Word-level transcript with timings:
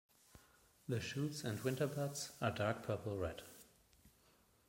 The 0.87 0.99
shoots 0.99 1.43
and 1.43 1.59
winter 1.63 1.85
buds 1.85 2.31
are 2.41 2.49
dark 2.49 2.81
purple-red. 2.81 3.43